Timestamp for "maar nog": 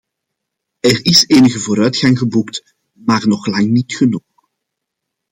2.91-3.45